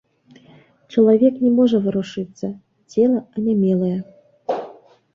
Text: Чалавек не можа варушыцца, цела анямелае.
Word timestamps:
Чалавек 0.95 1.35
не 1.43 1.51
можа 1.59 1.77
варушыцца, 1.85 2.47
цела 2.95 3.23
анямелае. 3.35 3.95